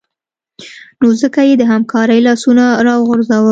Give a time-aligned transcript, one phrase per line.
[1.01, 3.21] نو ځکه یې د همکارۍ لاسونه راوغځول